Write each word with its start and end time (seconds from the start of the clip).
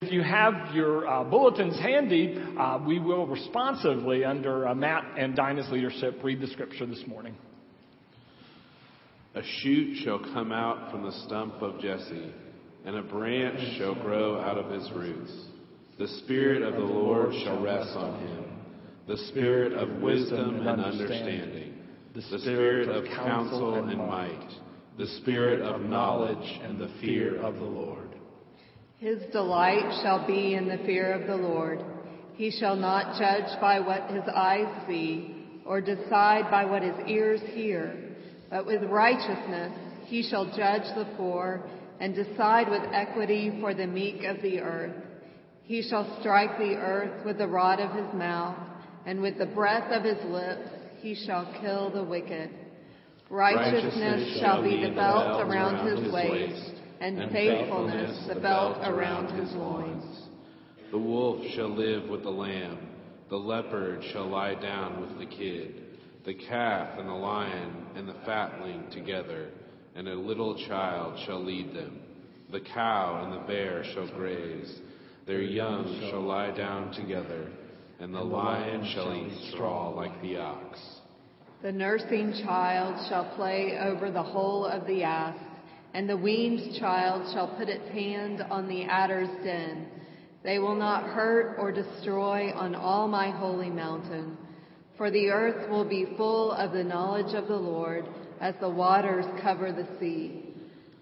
If 0.00 0.12
you 0.12 0.22
have 0.22 0.72
your 0.76 1.08
uh, 1.08 1.24
bulletins 1.24 1.76
handy, 1.80 2.40
uh, 2.56 2.78
we 2.86 3.00
will 3.00 3.26
responsively, 3.26 4.24
under 4.24 4.68
uh, 4.68 4.74
Matt 4.74 5.04
and 5.18 5.34
Dinah's 5.34 5.68
leadership, 5.72 6.20
read 6.22 6.40
the 6.40 6.46
scripture 6.46 6.86
this 6.86 7.02
morning. 7.08 7.34
A 9.34 9.42
shoot 9.42 9.96
shall 10.04 10.20
come 10.20 10.52
out 10.52 10.92
from 10.92 11.02
the 11.02 11.10
stump 11.26 11.54
of 11.54 11.80
Jesse, 11.80 12.32
and 12.84 12.94
a 12.94 13.02
branch 13.02 13.76
shall 13.76 13.96
grow 13.96 14.40
out 14.40 14.56
of 14.56 14.70
his 14.70 14.88
roots. 14.92 15.32
The 15.98 16.06
Spirit 16.06 16.62
of 16.62 16.74
the 16.74 16.78
Lord 16.78 17.34
shall 17.42 17.60
rest 17.60 17.90
on 17.96 18.20
him 18.20 18.44
the 19.08 19.16
Spirit 19.16 19.72
of 19.72 20.00
wisdom 20.00 20.64
and 20.66 20.80
understanding, 20.80 21.74
the 22.14 22.22
Spirit 22.22 22.88
of 22.88 23.04
counsel 23.06 23.82
and 23.82 23.98
might, 23.98 24.48
the 24.96 25.06
Spirit 25.22 25.60
of 25.62 25.80
knowledge 25.80 26.60
and 26.62 26.78
the 26.78 26.90
fear 27.00 27.40
of 27.40 27.54
the 27.54 27.64
Lord. 27.64 28.07
His 28.98 29.22
delight 29.30 30.00
shall 30.02 30.26
be 30.26 30.54
in 30.54 30.66
the 30.66 30.78
fear 30.78 31.12
of 31.12 31.28
the 31.28 31.36
Lord. 31.36 31.80
He 32.34 32.50
shall 32.50 32.74
not 32.74 33.16
judge 33.16 33.60
by 33.60 33.78
what 33.78 34.10
his 34.10 34.24
eyes 34.34 34.66
see, 34.88 35.36
or 35.64 35.80
decide 35.80 36.50
by 36.50 36.64
what 36.64 36.82
his 36.82 36.96
ears 37.06 37.40
hear, 37.54 37.94
but 38.50 38.66
with 38.66 38.82
righteousness 38.84 39.72
he 40.06 40.22
shall 40.28 40.46
judge 40.46 40.82
the 40.96 41.06
poor 41.16 41.62
and 42.00 42.12
decide 42.12 42.68
with 42.68 42.82
equity 42.92 43.58
for 43.60 43.72
the 43.72 43.86
meek 43.86 44.24
of 44.24 44.42
the 44.42 44.60
earth. 44.60 44.96
He 45.62 45.82
shall 45.82 46.18
strike 46.20 46.58
the 46.58 46.74
earth 46.74 47.24
with 47.24 47.38
the 47.38 47.46
rod 47.46 47.78
of 47.78 47.92
his 47.92 48.12
mouth, 48.14 48.56
and 49.06 49.20
with 49.20 49.38
the 49.38 49.46
breath 49.46 49.92
of 49.92 50.02
his 50.02 50.24
lips 50.24 50.70
he 51.00 51.14
shall 51.14 51.54
kill 51.60 51.90
the 51.90 52.02
wicked. 52.02 52.50
Righteousness, 53.30 53.94
Righteousness 53.94 54.40
shall 54.40 54.62
be 54.62 54.82
the 54.82 54.94
belt 54.94 55.40
around 55.40 55.86
his 55.86 56.12
waist 56.12 56.77
and 57.00 57.30
faithfulness 57.30 58.26
the 58.28 58.40
belt 58.40 58.78
around 58.84 59.38
his 59.38 59.52
loins. 59.54 60.22
The 60.90 60.98
wolf 60.98 61.44
shall 61.54 61.68
live 61.68 62.08
with 62.08 62.22
the 62.22 62.30
lamb, 62.30 62.78
the 63.28 63.36
leopard 63.36 64.02
shall 64.12 64.26
lie 64.26 64.54
down 64.54 65.00
with 65.00 65.18
the 65.18 65.26
kid, 65.26 65.82
the 66.24 66.34
calf 66.34 66.98
and 66.98 67.08
the 67.08 67.12
lion 67.12 67.86
and 67.94 68.08
the 68.08 68.16
fatling 68.24 68.90
together, 68.90 69.50
and 69.94 70.08
a 70.08 70.14
little 70.14 70.56
child 70.66 71.18
shall 71.26 71.44
lead 71.44 71.74
them. 71.74 72.00
The 72.50 72.60
cow 72.60 73.22
and 73.24 73.34
the 73.34 73.46
bear 73.46 73.84
shall 73.92 74.08
graze, 74.08 74.80
their 75.26 75.42
young 75.42 76.08
shall 76.10 76.22
lie 76.22 76.56
down 76.56 76.92
together, 76.92 77.48
and 78.00 78.14
the 78.14 78.20
lion 78.20 78.90
shall 78.94 79.14
eat 79.14 79.52
straw 79.52 79.90
like 79.90 80.22
the 80.22 80.38
ox. 80.38 80.78
The 81.60 81.72
nursing 81.72 82.32
child 82.44 83.06
shall 83.08 83.34
play 83.36 83.78
over 83.78 84.10
the 84.10 84.22
whole 84.22 84.64
of 84.64 84.86
the 84.86 85.02
asp 85.02 85.47
and 85.94 86.08
the 86.08 86.16
weaned 86.16 86.78
child 86.78 87.32
shall 87.32 87.56
put 87.56 87.68
its 87.68 87.88
hand 87.90 88.42
on 88.50 88.68
the 88.68 88.84
adder's 88.84 89.28
den. 89.44 89.86
They 90.44 90.58
will 90.58 90.76
not 90.76 91.04
hurt 91.04 91.56
or 91.58 91.72
destroy 91.72 92.52
on 92.52 92.74
all 92.74 93.08
my 93.08 93.30
holy 93.30 93.70
mountain. 93.70 94.36
For 94.96 95.10
the 95.10 95.28
earth 95.28 95.70
will 95.70 95.88
be 95.88 96.06
full 96.16 96.52
of 96.52 96.72
the 96.72 96.84
knowledge 96.84 97.34
of 97.34 97.48
the 97.48 97.56
Lord 97.56 98.06
as 98.40 98.54
the 98.60 98.68
waters 98.68 99.24
cover 99.42 99.72
the 99.72 99.86
sea. 99.98 100.44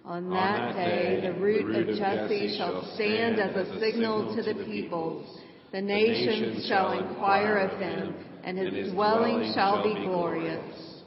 On 0.04 0.30
that, 0.30 0.36
on 0.36 0.76
that 0.76 0.88
day, 0.88 1.20
day, 1.20 1.32
the 1.32 1.40
root, 1.40 1.66
the 1.66 1.80
root 1.80 1.88
of, 1.88 1.96
Jesse, 1.96 2.46
Jesse 2.46 2.58
shall 2.58 2.94
stand 2.94 3.40
as 3.40 3.56
a 3.56 3.80
signal 3.80 4.36
to 4.36 4.42
the 4.42 4.64
peoples. 4.64 5.40
The 5.72 5.80
nations 5.80 6.66
shall 6.68 6.92
inquire 6.92 7.58
of 7.58 7.80
him, 7.80 8.14
and 8.44 8.56
his 8.56 8.92
dwelling 8.92 9.52
shall 9.52 9.82
be 9.82 9.94
glorious. 9.94 11.02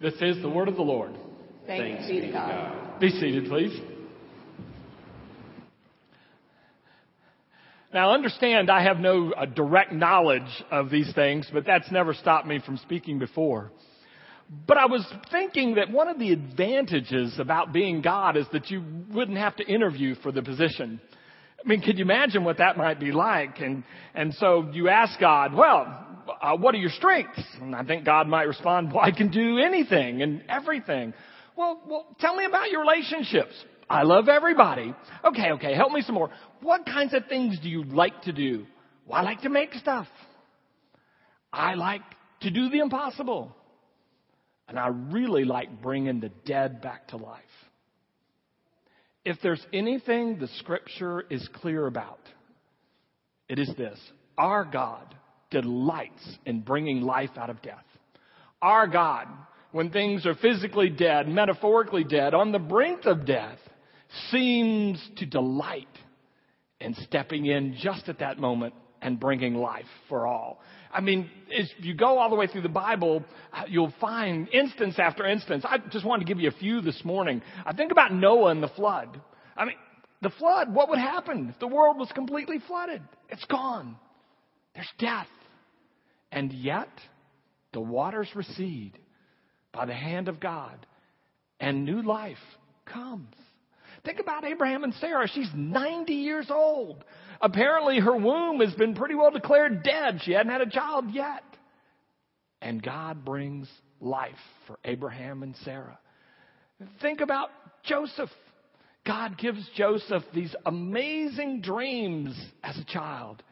This 0.00 0.14
is 0.20 0.42
the 0.42 0.50
word 0.50 0.68
of 0.68 0.74
the 0.74 0.82
Lord. 0.82 1.12
Thanks, 1.66 2.08
be 2.08 2.20
to 2.20 2.32
God. 2.32 2.85
Be 2.98 3.10
seated, 3.10 3.46
please. 3.46 3.78
Now, 7.92 8.12
understand 8.12 8.70
I 8.70 8.82
have 8.82 8.98
no 8.98 9.32
uh, 9.32 9.44
direct 9.44 9.92
knowledge 9.92 10.64
of 10.70 10.90
these 10.90 11.12
things, 11.14 11.46
but 11.52 11.66
that's 11.66 11.90
never 11.90 12.14
stopped 12.14 12.46
me 12.46 12.58
from 12.64 12.78
speaking 12.78 13.18
before. 13.18 13.70
But 14.66 14.78
I 14.78 14.86
was 14.86 15.04
thinking 15.30 15.74
that 15.74 15.90
one 15.90 16.08
of 16.08 16.18
the 16.18 16.32
advantages 16.32 17.38
about 17.38 17.72
being 17.72 18.00
God 18.00 18.36
is 18.36 18.46
that 18.52 18.70
you 18.70 18.82
wouldn't 19.12 19.38
have 19.38 19.56
to 19.56 19.64
interview 19.66 20.14
for 20.22 20.32
the 20.32 20.42
position. 20.42 21.00
I 21.62 21.68
mean, 21.68 21.82
could 21.82 21.98
you 21.98 22.04
imagine 22.04 22.44
what 22.44 22.58
that 22.58 22.78
might 22.78 22.98
be 22.98 23.12
like? 23.12 23.60
And, 23.60 23.84
and 24.14 24.32
so 24.34 24.70
you 24.72 24.88
ask 24.88 25.18
God, 25.20 25.52
well, 25.52 26.06
uh, 26.40 26.56
what 26.56 26.74
are 26.74 26.78
your 26.78 26.90
strengths? 26.90 27.42
And 27.60 27.74
I 27.74 27.84
think 27.84 28.04
God 28.04 28.26
might 28.26 28.44
respond, 28.44 28.92
well, 28.92 29.02
I 29.04 29.10
can 29.10 29.30
do 29.30 29.58
anything 29.58 30.22
and 30.22 30.42
everything. 30.48 31.12
Well, 31.56 31.80
well, 31.88 32.06
tell 32.20 32.36
me 32.36 32.44
about 32.44 32.70
your 32.70 32.82
relationships. 32.82 33.52
I 33.88 34.02
love 34.02 34.28
everybody. 34.28 34.94
Okay, 35.24 35.52
okay, 35.52 35.74
help 35.74 35.92
me 35.92 36.02
some 36.02 36.14
more. 36.14 36.30
What 36.60 36.84
kinds 36.84 37.14
of 37.14 37.26
things 37.28 37.58
do 37.60 37.68
you 37.68 37.84
like 37.84 38.22
to 38.22 38.32
do? 38.32 38.66
Well, 39.06 39.18
I 39.18 39.22
like 39.22 39.42
to 39.42 39.48
make 39.48 39.72
stuff. 39.74 40.08
I 41.52 41.74
like 41.74 42.02
to 42.40 42.50
do 42.50 42.68
the 42.68 42.78
impossible. 42.80 43.54
And 44.68 44.78
I 44.78 44.88
really 44.88 45.44
like 45.44 45.80
bringing 45.80 46.20
the 46.20 46.30
dead 46.44 46.82
back 46.82 47.08
to 47.08 47.16
life. 47.16 47.42
If 49.24 49.38
there's 49.42 49.64
anything 49.72 50.38
the 50.38 50.48
scripture 50.58 51.24
is 51.30 51.48
clear 51.54 51.86
about, 51.86 52.20
it 53.48 53.58
is 53.58 53.70
this. 53.78 53.98
Our 54.36 54.64
God 54.64 55.14
delights 55.50 56.28
in 56.44 56.60
bringing 56.60 57.00
life 57.00 57.30
out 57.36 57.50
of 57.50 57.62
death. 57.62 57.84
Our 58.60 58.86
God 58.88 59.28
when 59.76 59.90
things 59.90 60.24
are 60.24 60.34
physically 60.36 60.88
dead, 60.88 61.28
metaphorically 61.28 62.02
dead, 62.02 62.32
on 62.32 62.50
the 62.50 62.58
brink 62.58 63.04
of 63.04 63.26
death, 63.26 63.58
seems 64.30 64.98
to 65.18 65.26
delight 65.26 65.86
in 66.80 66.94
stepping 66.94 67.44
in 67.44 67.76
just 67.78 68.08
at 68.08 68.20
that 68.20 68.38
moment 68.38 68.72
and 69.02 69.20
bringing 69.20 69.54
life 69.54 69.84
for 70.08 70.26
all. 70.26 70.62
I 70.90 71.02
mean, 71.02 71.28
if 71.48 71.68
you 71.84 71.92
go 71.92 72.18
all 72.18 72.30
the 72.30 72.36
way 72.36 72.46
through 72.46 72.62
the 72.62 72.70
Bible, 72.70 73.22
you'll 73.68 73.92
find 74.00 74.48
instance 74.48 74.94
after 74.98 75.26
instance. 75.26 75.62
I 75.68 75.76
just 75.90 76.06
wanted 76.06 76.24
to 76.24 76.32
give 76.32 76.40
you 76.40 76.48
a 76.48 76.58
few 76.58 76.80
this 76.80 77.04
morning. 77.04 77.42
I 77.66 77.74
think 77.74 77.92
about 77.92 78.14
Noah 78.14 78.52
and 78.52 78.62
the 78.62 78.68
flood. 78.68 79.20
I 79.58 79.66
mean, 79.66 79.76
the 80.22 80.30
flood, 80.30 80.72
what 80.72 80.88
would 80.88 80.98
happen 80.98 81.50
if 81.52 81.60
the 81.60 81.66
world 81.66 81.98
was 81.98 82.10
completely 82.14 82.60
flooded? 82.66 83.02
It's 83.28 83.44
gone. 83.44 83.96
There's 84.74 84.88
death. 84.98 85.28
And 86.32 86.50
yet, 86.50 86.88
the 87.74 87.80
waters 87.80 88.30
recede 88.34 88.98
by 89.76 89.84
the 89.84 89.94
hand 89.94 90.28
of 90.28 90.40
God, 90.40 90.86
and 91.60 91.84
new 91.84 92.02
life 92.02 92.38
comes. 92.86 93.34
Think 94.04 94.20
about 94.20 94.44
Abraham 94.44 94.84
and 94.84 94.94
Sarah. 94.94 95.28
She's 95.28 95.50
90 95.54 96.12
years 96.14 96.46
old. 96.50 97.04
Apparently, 97.40 97.98
her 98.00 98.16
womb 98.16 98.60
has 98.60 98.72
been 98.74 98.94
pretty 98.94 99.14
well 99.14 99.30
declared 99.30 99.82
dead. 99.82 100.20
She 100.22 100.32
hadn't 100.32 100.52
had 100.52 100.62
a 100.62 100.70
child 100.70 101.10
yet. 101.12 101.44
And 102.62 102.82
God 102.82 103.24
brings 103.24 103.68
life 104.00 104.34
for 104.66 104.78
Abraham 104.84 105.42
and 105.42 105.54
Sarah. 105.64 105.98
Think 107.02 107.20
about 107.20 107.50
Joseph. 107.84 108.30
God 109.04 109.36
gives 109.38 109.68
Joseph 109.76 110.22
these 110.34 110.54
amazing 110.64 111.60
dreams 111.60 112.34
as 112.62 112.78
a 112.78 112.84
child. 112.84 113.42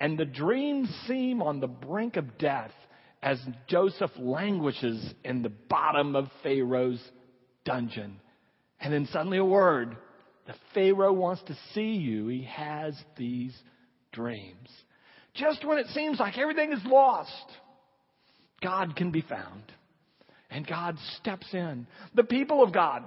And 0.00 0.18
the 0.18 0.24
dreams 0.24 0.88
seem 1.08 1.42
on 1.42 1.60
the 1.60 1.66
brink 1.66 2.16
of 2.16 2.38
death 2.38 2.72
as 3.24 3.40
Joseph 3.66 4.10
languishes 4.18 5.14
in 5.24 5.42
the 5.42 5.48
bottom 5.48 6.14
of 6.14 6.28
Pharaoh's 6.42 7.02
dungeon. 7.64 8.20
And 8.78 8.92
then 8.92 9.06
suddenly 9.06 9.38
a 9.38 9.44
word. 9.44 9.96
The 10.46 10.54
Pharaoh 10.74 11.14
wants 11.14 11.42
to 11.44 11.56
see 11.72 11.94
you. 11.94 12.28
He 12.28 12.42
has 12.44 12.94
these 13.16 13.56
dreams. 14.12 14.68
Just 15.32 15.64
when 15.64 15.78
it 15.78 15.86
seems 15.88 16.20
like 16.20 16.36
everything 16.36 16.74
is 16.74 16.84
lost, 16.84 17.32
God 18.62 18.94
can 18.94 19.10
be 19.10 19.22
found. 19.22 19.72
And 20.50 20.66
God 20.66 20.98
steps 21.16 21.46
in. 21.54 21.86
The 22.14 22.24
people 22.24 22.62
of 22.62 22.74
God 22.74 23.04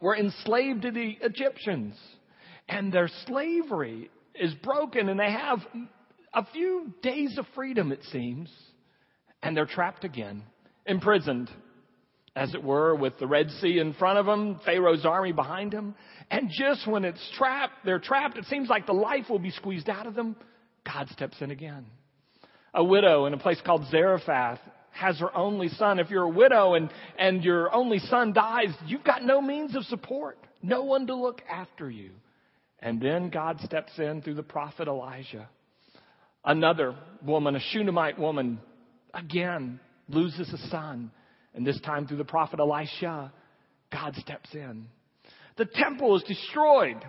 were 0.00 0.16
enslaved 0.16 0.82
to 0.82 0.90
the 0.90 1.18
Egyptians. 1.20 1.96
And 2.66 2.90
their 2.90 3.10
slavery 3.26 4.10
is 4.34 4.54
broken 4.54 5.10
and 5.10 5.20
they 5.20 5.30
have 5.30 5.58
a 6.32 6.46
few 6.46 6.94
days 7.02 7.36
of 7.36 7.44
freedom, 7.54 7.92
it 7.92 8.02
seems 8.10 8.50
and 9.44 9.54
they're 9.54 9.66
trapped 9.66 10.04
again, 10.04 10.42
imprisoned, 10.86 11.50
as 12.34 12.54
it 12.54 12.64
were, 12.64 12.94
with 12.94 13.18
the 13.20 13.26
Red 13.26 13.50
Sea 13.60 13.78
in 13.78 13.92
front 13.92 14.18
of 14.18 14.24
them, 14.24 14.58
Pharaoh's 14.64 15.04
army 15.04 15.32
behind 15.32 15.70
them. 15.70 15.94
And 16.30 16.50
just 16.50 16.88
when 16.88 17.04
it's 17.04 17.20
trapped, 17.36 17.74
they're 17.84 17.98
trapped, 17.98 18.38
it 18.38 18.46
seems 18.46 18.70
like 18.70 18.86
the 18.86 18.94
life 18.94 19.26
will 19.28 19.38
be 19.38 19.50
squeezed 19.50 19.90
out 19.90 20.06
of 20.06 20.14
them. 20.14 20.34
God 20.90 21.08
steps 21.10 21.36
in 21.40 21.50
again. 21.50 21.84
A 22.72 22.82
widow 22.82 23.26
in 23.26 23.34
a 23.34 23.38
place 23.38 23.60
called 23.64 23.84
Zarephath 23.90 24.58
has 24.92 25.18
her 25.20 25.36
only 25.36 25.68
son. 25.68 25.98
If 25.98 26.08
you're 26.08 26.24
a 26.24 26.28
widow 26.28 26.74
and, 26.74 26.90
and 27.18 27.44
your 27.44 27.72
only 27.72 27.98
son 27.98 28.32
dies, 28.32 28.74
you've 28.86 29.04
got 29.04 29.22
no 29.22 29.42
means 29.42 29.76
of 29.76 29.84
support, 29.84 30.38
no 30.62 30.84
one 30.84 31.06
to 31.08 31.14
look 31.14 31.42
after 31.50 31.90
you. 31.90 32.12
And 32.80 33.00
then 33.00 33.28
God 33.28 33.60
steps 33.60 33.92
in 33.98 34.22
through 34.22 34.34
the 34.34 34.42
prophet 34.42 34.88
Elijah. 34.88 35.48
Another 36.44 36.96
woman, 37.24 37.56
a 37.56 37.60
Shunammite 37.60 38.18
woman, 38.18 38.58
again 39.14 39.80
loses 40.08 40.52
a 40.52 40.58
son. 40.68 41.10
And 41.54 41.66
this 41.66 41.80
time 41.80 42.06
through 42.06 42.16
the 42.16 42.24
prophet 42.24 42.58
Elisha, 42.60 43.32
God 43.92 44.14
steps 44.16 44.50
in. 44.52 44.86
The 45.56 45.66
temple 45.66 46.16
is 46.16 46.22
destroyed. 46.24 47.04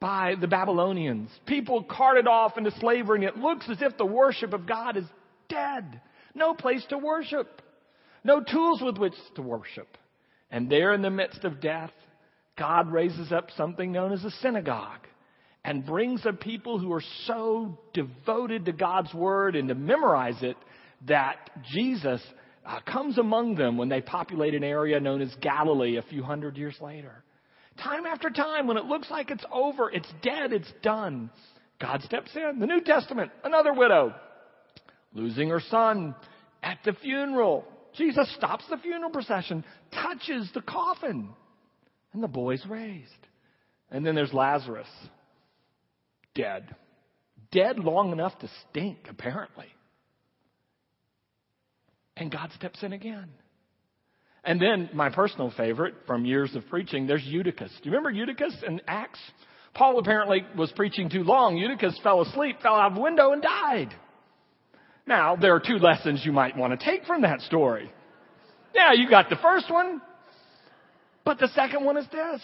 by 0.00 0.34
the 0.40 0.48
Babylonians. 0.48 1.30
People 1.46 1.84
carted 1.84 2.26
off 2.26 2.56
into 2.56 2.70
slavery, 2.80 3.18
and 3.18 3.28
it 3.28 3.36
looks 3.36 3.68
as 3.68 3.82
if 3.82 3.96
the 3.98 4.06
worship 4.06 4.54
of 4.54 4.66
God 4.66 4.96
is 4.96 5.04
dead. 5.48 6.00
No 6.34 6.54
place 6.54 6.84
to 6.88 6.98
worship. 6.98 7.60
No 8.24 8.42
tools 8.42 8.80
with 8.82 8.96
which 8.96 9.14
to 9.36 9.42
worship. 9.42 9.98
And 10.50 10.70
there 10.70 10.94
in 10.94 11.02
the 11.02 11.10
midst 11.10 11.44
of 11.44 11.60
death, 11.60 11.92
God 12.58 12.90
raises 12.90 13.30
up 13.30 13.48
something 13.56 13.92
known 13.92 14.12
as 14.12 14.24
a 14.24 14.30
synagogue 14.42 15.06
and 15.64 15.84
brings 15.84 16.24
a 16.24 16.32
people 16.32 16.78
who 16.78 16.92
are 16.92 17.02
so 17.26 17.78
devoted 17.92 18.64
to 18.64 18.72
God's 18.72 19.12
word 19.12 19.54
and 19.54 19.68
to 19.68 19.74
memorize 19.74 20.42
it 20.42 20.56
that 21.06 21.50
Jesus 21.72 22.20
uh, 22.64 22.80
comes 22.80 23.18
among 23.18 23.54
them 23.54 23.76
when 23.76 23.88
they 23.88 24.00
populate 24.00 24.54
an 24.54 24.64
area 24.64 25.00
known 25.00 25.20
as 25.20 25.34
Galilee 25.40 25.96
a 25.96 26.02
few 26.02 26.22
hundred 26.22 26.56
years 26.56 26.76
later. 26.80 27.24
Time 27.82 28.04
after 28.06 28.28
time, 28.30 28.66
when 28.66 28.76
it 28.76 28.84
looks 28.84 29.10
like 29.10 29.30
it's 29.30 29.44
over, 29.50 29.90
it's 29.90 30.08
dead, 30.22 30.52
it's 30.52 30.70
done, 30.82 31.30
God 31.80 32.02
steps 32.02 32.30
in. 32.34 32.58
The 32.58 32.66
New 32.66 32.82
Testament, 32.82 33.30
another 33.42 33.72
widow, 33.72 34.14
losing 35.14 35.48
her 35.48 35.62
son 35.70 36.14
at 36.62 36.78
the 36.84 36.92
funeral. 36.92 37.64
Jesus 37.96 38.32
stops 38.36 38.64
the 38.68 38.76
funeral 38.76 39.10
procession, 39.10 39.64
touches 39.92 40.50
the 40.52 40.60
coffin, 40.60 41.30
and 42.12 42.22
the 42.22 42.28
boy's 42.28 42.64
raised. 42.68 43.10
And 43.90 44.04
then 44.06 44.14
there's 44.14 44.32
Lazarus, 44.32 44.88
dead. 46.34 46.74
Dead 47.50 47.78
long 47.78 48.12
enough 48.12 48.38
to 48.40 48.50
stink, 48.68 48.98
apparently. 49.08 49.66
And 52.16 52.30
God 52.30 52.50
steps 52.52 52.82
in 52.82 52.92
again. 52.92 53.28
And 54.44 54.60
then 54.60 54.90
my 54.92 55.10
personal 55.10 55.52
favorite 55.56 55.94
from 56.06 56.24
years 56.24 56.54
of 56.54 56.66
preaching, 56.68 57.06
there's 57.06 57.24
Eutychus. 57.24 57.70
Do 57.82 57.88
you 57.88 57.90
remember 57.90 58.10
Eutychus 58.10 58.54
in 58.66 58.80
Acts? 58.86 59.20
Paul 59.74 59.98
apparently 59.98 60.44
was 60.56 60.72
preaching 60.72 61.10
too 61.10 61.22
long. 61.22 61.56
Eutychus 61.56 61.98
fell 62.02 62.22
asleep, 62.22 62.56
fell 62.62 62.74
out 62.74 62.92
of 62.92 62.98
window, 62.98 63.32
and 63.32 63.42
died. 63.42 63.94
Now, 65.06 65.36
there 65.36 65.54
are 65.54 65.60
two 65.60 65.78
lessons 65.78 66.22
you 66.24 66.32
might 66.32 66.56
want 66.56 66.78
to 66.78 66.84
take 66.84 67.04
from 67.04 67.22
that 67.22 67.40
story. 67.42 67.90
Yeah, 68.74 68.92
you 68.92 69.08
got 69.08 69.28
the 69.28 69.36
first 69.36 69.70
one, 69.70 70.00
but 71.24 71.38
the 71.38 71.48
second 71.48 71.84
one 71.84 71.96
is 71.96 72.06
this. 72.10 72.40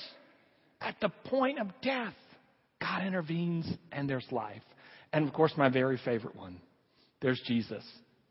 At 0.81 0.97
the 1.01 1.09
point 1.27 1.59
of 1.59 1.69
death, 1.83 2.15
God 2.81 3.05
intervenes 3.05 3.67
and 3.93 4.09
there's 4.09 4.27
life. 4.31 4.63
And 5.13 5.27
of 5.27 5.33
course, 5.33 5.53
my 5.57 5.69
very 5.69 5.99
favorite 6.05 6.37
one. 6.37 6.61
There's 7.23 7.41
Jesus 7.47 7.85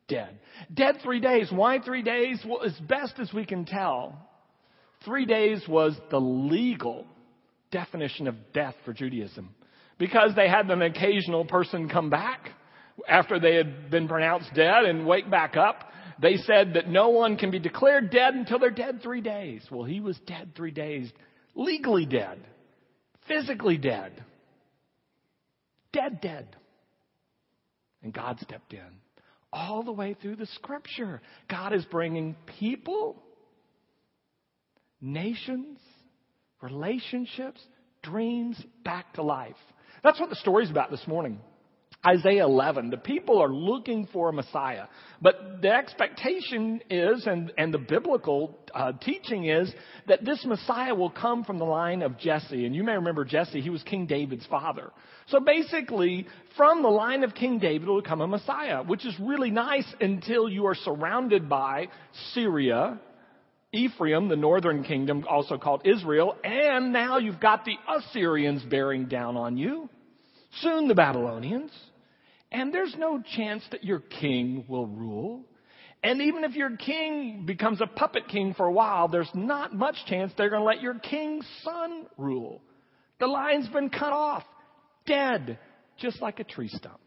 dead. 0.07 0.39
Dead 0.73 0.97
three 1.03 1.19
days. 1.19 1.49
Why 1.51 1.79
three 1.79 2.01
days? 2.01 2.43
Well, 2.45 2.63
as 2.63 2.73
best 2.79 3.15
as 3.19 3.31
we 3.33 3.45
can 3.45 3.65
tell, 3.65 4.17
three 5.03 5.25
days 5.25 5.63
was 5.67 5.95
the 6.11 6.19
legal 6.19 7.05
definition 7.71 8.27
of 8.27 8.35
death 8.53 8.75
for 8.85 8.93
Judaism. 8.93 9.53
Because 9.97 10.31
they 10.35 10.49
had 10.49 10.69
an 10.69 10.81
occasional 10.81 11.45
person 11.45 11.89
come 11.89 12.09
back 12.09 12.49
after 13.07 13.39
they 13.39 13.55
had 13.55 13.89
been 13.89 14.07
pronounced 14.07 14.53
dead 14.53 14.85
and 14.85 15.05
wake 15.05 15.29
back 15.29 15.55
up. 15.57 15.91
They 16.21 16.37
said 16.37 16.73
that 16.75 16.87
no 16.87 17.09
one 17.09 17.37
can 17.37 17.51
be 17.51 17.59
declared 17.59 18.09
dead 18.09 18.35
until 18.35 18.59
they're 18.59 18.69
dead 18.71 19.01
three 19.01 19.21
days. 19.21 19.61
Well, 19.69 19.83
he 19.83 19.99
was 19.99 20.17
dead 20.25 20.53
three 20.55 20.71
days, 20.71 21.11
legally 21.55 22.05
dead, 22.05 22.39
physically 23.27 23.77
dead, 23.77 24.23
dead, 25.91 26.21
dead. 26.21 26.55
And 28.01 28.13
God 28.13 28.39
stepped 28.39 28.73
in 28.73 29.04
all 29.55 29.83
the 29.83 29.91
way 29.91 30.15
through 30.21 30.35
the 30.35 30.45
scripture. 30.47 31.21
God 31.49 31.73
is 31.73 31.85
bringing 31.85 32.35
people, 32.59 33.23
nations, 34.99 35.79
relationships, 36.61 37.61
dreams 38.03 38.61
back 38.83 39.13
to 39.13 39.23
life. 39.23 39.55
That's 40.03 40.19
what 40.19 40.29
the 40.29 40.35
story's 40.35 40.69
about 40.69 40.91
this 40.91 41.07
morning. 41.07 41.39
Isaiah 42.05 42.45
11. 42.45 42.89
The 42.89 42.97
people 42.97 43.41
are 43.41 43.53
looking 43.53 44.07
for 44.13 44.29
a 44.29 44.33
Messiah. 44.33 44.85
But 45.21 45.61
the 45.61 45.71
expectation 45.71 46.81
is, 46.89 47.25
and, 47.25 47.51
and 47.57 47.73
the 47.73 47.79
biblical 47.79 48.59
uh, 48.73 48.91
teaching 49.01 49.45
is, 49.45 49.73
that 50.07 50.23
this 50.23 50.45
Messiah 50.45 50.93
will 50.93 51.09
come 51.09 51.43
from 51.43 51.57
the 51.57 51.65
line 51.65 52.01
of 52.01 52.17
Jesse. 52.19 52.65
And 52.65 52.75
you 52.75 52.83
may 52.83 52.93
remember 52.93 53.25
Jesse, 53.25 53.61
he 53.61 53.69
was 53.69 53.81
King 53.83 54.05
David's 54.05 54.45
father. 54.45 54.91
So 55.27 55.39
basically, 55.39 56.27
from 56.55 56.83
the 56.83 56.89
line 56.89 57.23
of 57.23 57.33
King 57.33 57.57
David 57.57 57.87
will 57.87 58.01
come 58.01 58.21
a 58.21 58.27
Messiah, 58.27 58.83
which 58.83 59.05
is 59.05 59.15
really 59.19 59.49
nice 59.49 59.87
until 59.99 60.47
you 60.47 60.67
are 60.67 60.75
surrounded 60.75 61.49
by 61.49 61.87
Syria, 62.33 62.99
Ephraim, 63.73 64.29
the 64.29 64.35
northern 64.35 64.83
kingdom, 64.83 65.25
also 65.27 65.57
called 65.57 65.81
Israel, 65.85 66.35
and 66.43 66.93
now 66.93 67.17
you've 67.17 67.39
got 67.39 67.65
the 67.65 67.75
Assyrians 67.89 68.63
bearing 68.63 69.07
down 69.07 69.35
on 69.35 69.57
you. 69.57 69.89
Soon 70.61 70.87
the 70.87 70.95
Babylonians. 70.95 71.71
And 72.55 72.73
there's 72.73 72.95
no 72.97 73.21
chance 73.35 73.63
that 73.71 73.83
your 73.83 73.99
king 73.99 74.63
will 74.69 74.87
rule. 74.87 75.43
And 76.01 76.21
even 76.21 76.45
if 76.45 76.55
your 76.55 76.77
king 76.77 77.43
becomes 77.45 77.81
a 77.81 77.85
puppet 77.85 78.29
king 78.29 78.53
for 78.53 78.65
a 78.65 78.71
while, 78.71 79.09
there's 79.09 79.29
not 79.33 79.75
much 79.75 79.97
chance 80.07 80.31
they're 80.37 80.49
going 80.49 80.61
to 80.61 80.65
let 80.65 80.81
your 80.81 80.97
king's 80.97 81.45
son 81.63 82.05
rule. 82.17 82.61
The 83.19 83.27
line's 83.27 83.67
been 83.67 83.89
cut 83.89 84.13
off, 84.13 84.43
dead, 85.05 85.59
just 85.97 86.21
like 86.21 86.39
a 86.39 86.45
tree 86.45 86.69
stump. 86.69 87.01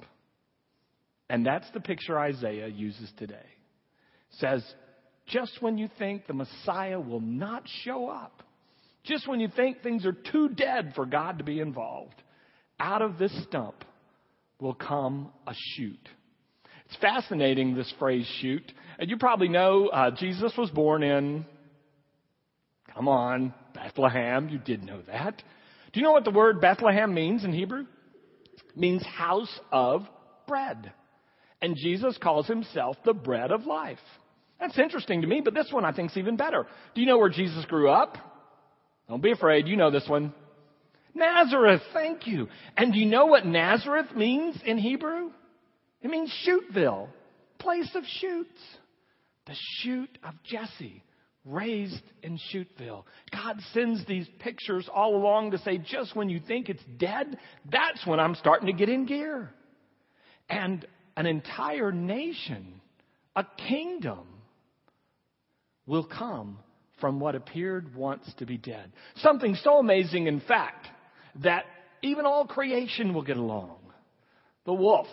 And 1.30 1.46
that's 1.46 1.70
the 1.72 1.80
picture 1.80 2.18
Isaiah 2.18 2.68
uses 2.68 3.10
today. 3.16 3.46
Says, 4.32 4.62
just 5.28 5.62
when 5.62 5.78
you 5.78 5.88
think 5.98 6.26
the 6.26 6.34
Messiah 6.34 7.00
will 7.00 7.22
not 7.22 7.62
show 7.84 8.10
up, 8.10 8.42
just 9.02 9.26
when 9.26 9.40
you 9.40 9.48
think 9.48 9.82
things 9.82 10.04
are 10.04 10.12
too 10.12 10.50
dead 10.50 10.92
for 10.94 11.06
God 11.06 11.38
to 11.38 11.44
be 11.44 11.60
involved, 11.60 12.22
out 12.78 13.00
of 13.00 13.16
this 13.16 13.32
stump 13.44 13.82
will 14.60 14.74
come 14.74 15.30
a 15.46 15.54
shoot. 15.74 16.08
It's 16.86 16.96
fascinating, 17.00 17.74
this 17.74 17.92
phrase 17.98 18.26
shoot. 18.40 18.72
And 18.98 19.10
you 19.10 19.18
probably 19.18 19.48
know 19.48 19.88
uh, 19.88 20.10
Jesus 20.10 20.52
was 20.56 20.70
born 20.70 21.02
in, 21.02 21.44
come 22.94 23.08
on, 23.08 23.52
Bethlehem. 23.74 24.48
You 24.48 24.58
did 24.58 24.82
know 24.82 25.02
that. 25.06 25.42
Do 25.92 26.00
you 26.00 26.04
know 26.04 26.12
what 26.12 26.24
the 26.24 26.30
word 26.30 26.60
Bethlehem 26.60 27.12
means 27.12 27.44
in 27.44 27.52
Hebrew? 27.52 27.84
It 28.54 28.76
means 28.76 29.04
house 29.04 29.60
of 29.70 30.02
bread. 30.46 30.92
And 31.60 31.76
Jesus 31.76 32.16
calls 32.18 32.46
himself 32.46 32.96
the 33.04 33.12
bread 33.12 33.50
of 33.50 33.66
life. 33.66 33.98
That's 34.60 34.78
interesting 34.78 35.20
to 35.20 35.26
me, 35.26 35.40
but 35.44 35.54
this 35.54 35.68
one 35.70 35.84
I 35.84 35.92
think 35.92 36.10
is 36.10 36.16
even 36.16 36.36
better. 36.36 36.66
Do 36.94 37.00
you 37.00 37.06
know 37.06 37.18
where 37.18 37.28
Jesus 37.28 37.64
grew 37.66 37.90
up? 37.90 38.16
Don't 39.08 39.22
be 39.22 39.32
afraid, 39.32 39.68
you 39.68 39.76
know 39.76 39.90
this 39.90 40.08
one. 40.08 40.32
Nazareth, 41.14 41.82
thank 41.92 42.26
you. 42.26 42.48
And 42.76 42.92
do 42.92 42.98
you 42.98 43.06
know 43.06 43.26
what 43.26 43.46
Nazareth 43.46 44.14
means 44.14 44.56
in 44.64 44.78
Hebrew? 44.78 45.30
It 46.02 46.10
means 46.10 46.32
shootville, 46.46 47.08
place 47.58 47.90
of 47.94 48.04
shoots. 48.20 48.60
The 49.46 49.54
shoot 49.80 50.18
of 50.22 50.34
Jesse, 50.44 51.02
raised 51.44 52.02
in 52.22 52.38
Shootville. 52.52 53.04
God 53.32 53.56
sends 53.72 54.04
these 54.06 54.28
pictures 54.38 54.88
all 54.92 55.16
along 55.16 55.52
to 55.52 55.58
say, 55.58 55.78
just 55.78 56.14
when 56.14 56.28
you 56.28 56.40
think 56.46 56.68
it's 56.68 56.82
dead, 56.98 57.38
that's 57.70 58.06
when 58.06 58.20
I'm 58.20 58.34
starting 58.34 58.66
to 58.66 58.74
get 58.74 58.90
in 58.90 59.06
gear. 59.06 59.50
And 60.50 60.86
an 61.16 61.26
entire 61.26 61.92
nation, 61.92 62.80
a 63.34 63.46
kingdom, 63.68 64.26
will 65.86 66.04
come 66.04 66.58
from 67.00 67.20
what 67.20 67.34
appeared 67.34 67.94
once 67.94 68.30
to 68.38 68.46
be 68.46 68.58
dead. 68.58 68.92
Something 69.16 69.54
so 69.62 69.78
amazing, 69.78 70.26
in 70.26 70.40
fact, 70.40 70.86
that 71.42 71.64
even 72.02 72.26
all 72.26 72.46
creation 72.46 73.14
will 73.14 73.22
get 73.22 73.36
along. 73.36 73.78
The 74.64 74.74
wolf, 74.74 75.06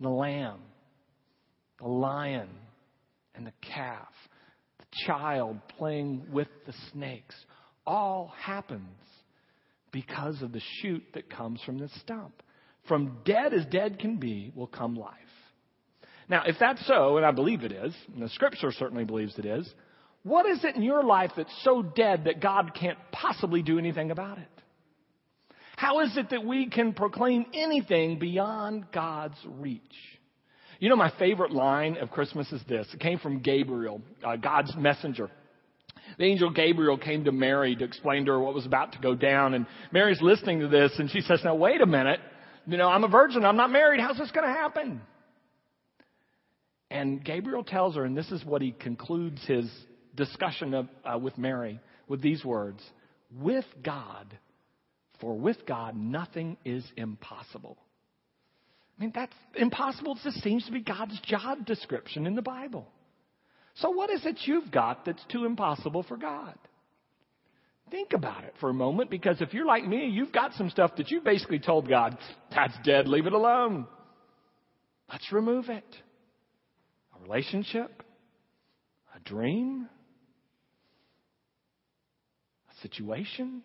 the 0.00 0.08
lamb, 0.08 0.60
the 1.80 1.88
lion, 1.88 2.48
and 3.34 3.46
the 3.46 3.52
calf, 3.72 4.12
the 4.78 4.84
child 5.06 5.58
playing 5.76 6.26
with 6.32 6.48
the 6.66 6.74
snakes, 6.92 7.34
all 7.86 8.32
happens 8.40 8.84
because 9.92 10.42
of 10.42 10.52
the 10.52 10.60
shoot 10.80 11.02
that 11.14 11.30
comes 11.30 11.60
from 11.62 11.78
the 11.78 11.88
stump. 12.00 12.42
From 12.86 13.18
dead 13.24 13.52
as 13.52 13.66
dead 13.66 13.98
can 13.98 14.16
be 14.16 14.52
will 14.54 14.66
come 14.66 14.94
life. 14.94 15.14
Now, 16.28 16.42
if 16.46 16.56
that's 16.60 16.86
so, 16.86 17.16
and 17.16 17.24
I 17.24 17.30
believe 17.30 17.62
it 17.62 17.72
is, 17.72 17.94
and 18.12 18.22
the 18.22 18.28
scripture 18.28 18.70
certainly 18.72 19.04
believes 19.04 19.38
it 19.38 19.46
is, 19.46 19.68
what 20.22 20.46
is 20.46 20.62
it 20.64 20.76
in 20.76 20.82
your 20.82 21.02
life 21.02 21.30
that's 21.36 21.52
so 21.64 21.82
dead 21.82 22.24
that 22.24 22.40
God 22.40 22.72
can't 22.78 22.98
possibly 23.12 23.62
do 23.62 23.78
anything 23.78 24.10
about 24.10 24.38
it? 24.38 24.48
How 25.78 26.00
is 26.00 26.16
it 26.16 26.30
that 26.30 26.44
we 26.44 26.68
can 26.68 26.92
proclaim 26.92 27.46
anything 27.54 28.18
beyond 28.18 28.90
God's 28.90 29.36
reach? 29.46 29.80
You 30.80 30.88
know, 30.88 30.96
my 30.96 31.12
favorite 31.20 31.52
line 31.52 31.96
of 31.98 32.10
Christmas 32.10 32.50
is 32.50 32.60
this. 32.68 32.88
It 32.92 32.98
came 32.98 33.20
from 33.20 33.42
Gabriel, 33.42 34.02
uh, 34.26 34.34
God's 34.34 34.74
messenger. 34.76 35.30
The 36.18 36.24
angel 36.24 36.50
Gabriel 36.50 36.98
came 36.98 37.22
to 37.26 37.30
Mary 37.30 37.76
to 37.76 37.84
explain 37.84 38.24
to 38.24 38.32
her 38.32 38.40
what 38.40 38.54
was 38.54 38.66
about 38.66 38.94
to 38.94 38.98
go 38.98 39.14
down. 39.14 39.54
And 39.54 39.66
Mary's 39.92 40.20
listening 40.20 40.58
to 40.60 40.68
this 40.68 40.98
and 40.98 41.08
she 41.12 41.20
says, 41.20 41.42
now 41.44 41.54
wait 41.54 41.80
a 41.80 41.86
minute. 41.86 42.18
You 42.66 42.76
know, 42.76 42.88
I'm 42.88 43.04
a 43.04 43.08
virgin. 43.08 43.44
I'm 43.44 43.56
not 43.56 43.70
married. 43.70 44.00
How's 44.00 44.18
this 44.18 44.32
going 44.32 44.48
to 44.48 44.52
happen? 44.52 45.00
And 46.90 47.24
Gabriel 47.24 47.62
tells 47.62 47.94
her, 47.94 48.04
and 48.04 48.16
this 48.16 48.32
is 48.32 48.44
what 48.44 48.62
he 48.62 48.72
concludes 48.72 49.40
his 49.46 49.70
discussion 50.16 50.74
of, 50.74 50.88
uh, 51.04 51.16
with 51.18 51.38
Mary 51.38 51.78
with 52.08 52.20
these 52.20 52.44
words 52.44 52.82
With 53.30 53.66
God, 53.84 54.36
For 55.20 55.36
with 55.36 55.66
God, 55.66 55.96
nothing 55.96 56.56
is 56.64 56.84
impossible. 56.96 57.76
I 58.98 59.02
mean, 59.02 59.12
that's 59.14 59.34
impossible 59.56 60.18
just 60.22 60.42
seems 60.42 60.64
to 60.66 60.72
be 60.72 60.80
God's 60.80 61.18
job 61.20 61.66
description 61.66 62.26
in 62.26 62.34
the 62.34 62.42
Bible. 62.42 62.86
So, 63.76 63.90
what 63.90 64.10
is 64.10 64.24
it 64.26 64.38
you've 64.44 64.70
got 64.70 65.04
that's 65.04 65.24
too 65.30 65.44
impossible 65.44 66.02
for 66.02 66.16
God? 66.16 66.54
Think 67.90 68.12
about 68.12 68.44
it 68.44 68.54
for 68.60 68.68
a 68.68 68.74
moment 68.74 69.08
because 69.08 69.40
if 69.40 69.54
you're 69.54 69.64
like 69.66 69.86
me, 69.86 70.08
you've 70.08 70.32
got 70.32 70.52
some 70.54 70.68
stuff 70.68 70.96
that 70.96 71.10
you 71.10 71.20
basically 71.20 71.58
told 71.58 71.88
God, 71.88 72.18
that's 72.54 72.74
dead, 72.84 73.08
leave 73.08 73.26
it 73.26 73.32
alone. 73.32 73.86
Let's 75.10 75.32
remove 75.32 75.68
it. 75.68 75.84
A 77.16 77.22
relationship, 77.22 78.02
a 79.16 79.20
dream, 79.20 79.88
a 82.70 82.80
situation. 82.82 83.62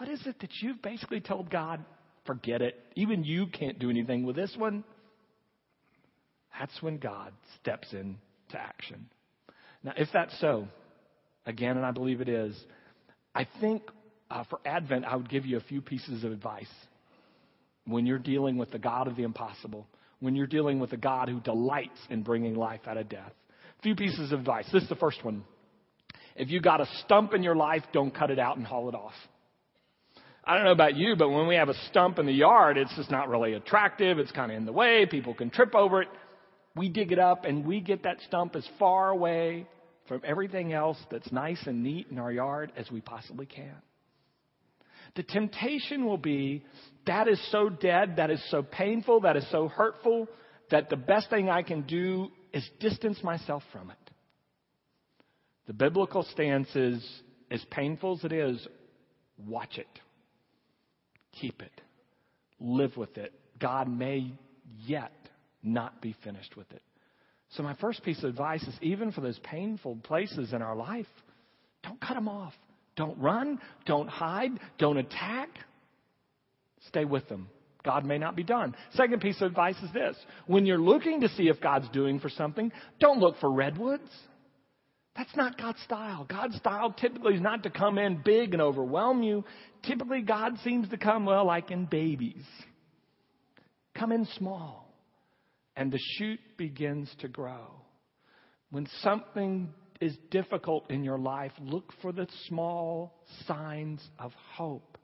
What 0.00 0.08
is 0.08 0.26
it 0.26 0.40
that 0.40 0.48
you've 0.62 0.80
basically 0.80 1.20
told 1.20 1.50
God, 1.50 1.84
forget 2.24 2.62
it? 2.62 2.74
Even 2.94 3.22
you 3.22 3.46
can't 3.48 3.78
do 3.78 3.90
anything 3.90 4.24
with 4.24 4.34
this 4.34 4.54
one. 4.56 4.82
That's 6.58 6.72
when 6.80 6.96
God 6.96 7.34
steps 7.60 7.92
in 7.92 8.16
to 8.48 8.58
action. 8.58 9.10
Now, 9.84 9.92
if 9.98 10.08
that's 10.10 10.32
so, 10.40 10.68
again, 11.44 11.76
and 11.76 11.84
I 11.84 11.90
believe 11.90 12.22
it 12.22 12.30
is, 12.30 12.58
I 13.34 13.46
think 13.60 13.82
uh, 14.30 14.44
for 14.48 14.58
Advent, 14.64 15.04
I 15.04 15.16
would 15.16 15.28
give 15.28 15.44
you 15.44 15.58
a 15.58 15.60
few 15.60 15.82
pieces 15.82 16.24
of 16.24 16.32
advice. 16.32 16.72
When 17.84 18.06
you're 18.06 18.18
dealing 18.18 18.56
with 18.56 18.70
the 18.70 18.78
God 18.78 19.06
of 19.06 19.16
the 19.16 19.24
impossible, 19.24 19.86
when 20.20 20.34
you're 20.34 20.46
dealing 20.46 20.80
with 20.80 20.94
a 20.94 20.96
God 20.96 21.28
who 21.28 21.40
delights 21.40 22.00
in 22.08 22.22
bringing 22.22 22.54
life 22.54 22.80
out 22.86 22.96
of 22.96 23.10
death. 23.10 23.32
A 23.78 23.82
few 23.82 23.96
pieces 23.96 24.32
of 24.32 24.40
advice. 24.40 24.64
This 24.72 24.82
is 24.82 24.88
the 24.88 24.96
first 24.96 25.22
one. 25.22 25.44
If 26.36 26.48
you 26.48 26.62
got 26.62 26.80
a 26.80 26.86
stump 27.04 27.34
in 27.34 27.42
your 27.42 27.54
life, 27.54 27.82
don't 27.92 28.14
cut 28.14 28.30
it 28.30 28.38
out 28.38 28.56
and 28.56 28.66
haul 28.66 28.88
it 28.88 28.94
off. 28.94 29.12
I 30.44 30.54
don't 30.54 30.64
know 30.64 30.72
about 30.72 30.96
you, 30.96 31.16
but 31.16 31.30
when 31.30 31.46
we 31.46 31.56
have 31.56 31.68
a 31.68 31.74
stump 31.90 32.18
in 32.18 32.26
the 32.26 32.32
yard, 32.32 32.78
it's 32.78 32.94
just 32.96 33.10
not 33.10 33.28
really 33.28 33.54
attractive. 33.54 34.18
It's 34.18 34.32
kind 34.32 34.50
of 34.50 34.56
in 34.56 34.64
the 34.64 34.72
way. 34.72 35.06
People 35.06 35.34
can 35.34 35.50
trip 35.50 35.74
over 35.74 36.02
it. 36.02 36.08
We 36.76 36.88
dig 36.88 37.12
it 37.12 37.18
up 37.18 37.44
and 37.44 37.66
we 37.66 37.80
get 37.80 38.04
that 38.04 38.16
stump 38.26 38.56
as 38.56 38.66
far 38.78 39.10
away 39.10 39.66
from 40.08 40.22
everything 40.24 40.72
else 40.72 40.98
that's 41.10 41.30
nice 41.30 41.60
and 41.66 41.82
neat 41.82 42.08
in 42.10 42.18
our 42.18 42.32
yard 42.32 42.72
as 42.76 42.90
we 42.90 43.00
possibly 43.00 43.46
can. 43.46 43.76
The 45.16 45.22
temptation 45.24 46.04
will 46.04 46.18
be 46.18 46.64
that 47.06 47.28
is 47.28 47.40
so 47.50 47.68
dead, 47.68 48.16
that 48.16 48.30
is 48.30 48.42
so 48.50 48.62
painful, 48.62 49.20
that 49.20 49.36
is 49.36 49.48
so 49.50 49.68
hurtful, 49.68 50.28
that 50.70 50.88
the 50.88 50.96
best 50.96 51.30
thing 51.30 51.48
I 51.48 51.62
can 51.62 51.82
do 51.82 52.28
is 52.52 52.68
distance 52.78 53.22
myself 53.22 53.62
from 53.72 53.90
it. 53.90 53.96
The 55.66 55.72
biblical 55.72 56.22
stance 56.24 56.74
is 56.74 57.04
as 57.50 57.64
painful 57.70 58.18
as 58.18 58.24
it 58.24 58.32
is, 58.32 58.66
watch 59.46 59.78
it, 59.78 59.88
keep 61.32 61.62
it, 61.62 61.80
live 62.58 62.96
with 62.96 63.16
it. 63.18 63.32
God 63.58 63.88
may 63.88 64.32
yet 64.86 65.12
not 65.62 66.00
be 66.00 66.14
finished 66.24 66.56
with 66.56 66.70
it. 66.72 66.82
So, 67.50 67.62
my 67.62 67.74
first 67.74 68.02
piece 68.04 68.18
of 68.18 68.30
advice 68.30 68.62
is 68.62 68.74
even 68.80 69.10
for 69.10 69.20
those 69.20 69.38
painful 69.40 69.98
places 70.04 70.52
in 70.52 70.62
our 70.62 70.76
life, 70.76 71.06
don't 71.82 72.00
cut 72.00 72.14
them 72.14 72.28
off. 72.28 72.54
Don't 72.96 73.18
run. 73.18 73.58
Don't 73.86 74.08
hide. 74.08 74.52
Don't 74.78 74.98
attack. 74.98 75.48
Stay 76.88 77.04
with 77.04 77.28
them. 77.28 77.48
God 77.82 78.04
may 78.04 78.18
not 78.18 78.36
be 78.36 78.42
done. 78.42 78.76
Second 78.92 79.20
piece 79.20 79.40
of 79.40 79.46
advice 79.48 79.76
is 79.82 79.92
this 79.92 80.16
when 80.46 80.66
you're 80.66 80.78
looking 80.78 81.22
to 81.22 81.28
see 81.30 81.48
if 81.48 81.60
God's 81.60 81.88
doing 81.90 82.20
for 82.20 82.28
something, 82.28 82.70
don't 82.98 83.20
look 83.20 83.38
for 83.40 83.50
redwoods. 83.50 84.10
That's 85.20 85.36
not 85.36 85.58
God's 85.58 85.82
style. 85.82 86.24
God's 86.24 86.56
style 86.56 86.94
typically 86.98 87.34
is 87.34 87.42
not 87.42 87.64
to 87.64 87.70
come 87.70 87.98
in 87.98 88.22
big 88.24 88.54
and 88.54 88.62
overwhelm 88.62 89.22
you. 89.22 89.44
Typically, 89.82 90.22
God 90.22 90.54
seems 90.64 90.88
to 90.88 90.96
come, 90.96 91.26
well, 91.26 91.44
like 91.44 91.70
in 91.70 91.84
babies. 91.84 92.42
Come 93.94 94.12
in 94.12 94.26
small 94.38 94.94
and 95.76 95.92
the 95.92 95.98
shoot 96.16 96.40
begins 96.56 97.14
to 97.18 97.28
grow. 97.28 97.66
When 98.70 98.88
something 99.02 99.68
is 100.00 100.16
difficult 100.30 100.90
in 100.90 101.04
your 101.04 101.18
life, 101.18 101.52
look 101.60 101.92
for 102.00 102.12
the 102.12 102.26
small 102.48 103.12
signs 103.46 104.00
of 104.18 104.32
hope. 104.54 104.96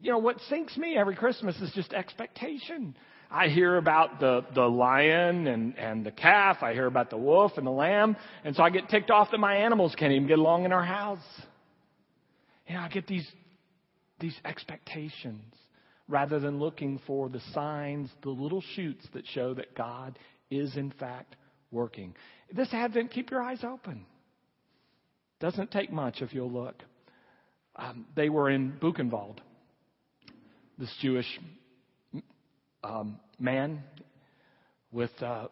You 0.00 0.10
know, 0.10 0.18
what 0.18 0.40
sinks 0.48 0.76
me 0.76 0.96
every 0.98 1.14
Christmas 1.14 1.54
is 1.60 1.70
just 1.72 1.92
expectation. 1.92 2.96
I 3.30 3.48
hear 3.48 3.76
about 3.76 4.20
the, 4.20 4.44
the 4.54 4.66
lion 4.66 5.46
and, 5.46 5.76
and 5.78 6.06
the 6.06 6.10
calf. 6.10 6.58
I 6.62 6.72
hear 6.72 6.86
about 6.86 7.10
the 7.10 7.16
wolf 7.16 7.52
and 7.56 7.66
the 7.66 7.70
lamb. 7.72 8.16
And 8.44 8.54
so 8.54 8.62
I 8.62 8.70
get 8.70 8.88
ticked 8.88 9.10
off 9.10 9.30
that 9.32 9.38
my 9.38 9.56
animals 9.56 9.94
can't 9.98 10.12
even 10.12 10.28
get 10.28 10.38
along 10.38 10.64
in 10.64 10.72
our 10.72 10.84
house. 10.84 11.18
You 12.66 12.74
know, 12.74 12.80
I 12.80 12.88
get 12.88 13.06
these, 13.06 13.26
these 14.20 14.36
expectations 14.44 15.54
rather 16.08 16.38
than 16.38 16.58
looking 16.58 17.00
for 17.06 17.28
the 17.28 17.40
signs, 17.52 18.10
the 18.22 18.30
little 18.30 18.62
shoots 18.74 19.06
that 19.12 19.26
show 19.28 19.54
that 19.54 19.74
God 19.74 20.18
is 20.50 20.76
in 20.76 20.92
fact 20.92 21.36
working. 21.70 22.14
This 22.52 22.68
Advent, 22.72 23.10
keep 23.10 23.30
your 23.30 23.42
eyes 23.42 23.64
open. 23.64 24.06
Doesn't 25.40 25.70
take 25.70 25.92
much 25.92 26.22
if 26.22 26.32
you'll 26.32 26.50
look. 26.50 26.82
Um, 27.74 28.06
they 28.14 28.28
were 28.28 28.48
in 28.48 28.72
Buchenwald, 28.80 29.38
this 30.78 30.92
Jewish 31.02 31.26
um, 32.86 33.18
man 33.38 33.82
with 34.92 35.10
uh, 35.20 35.48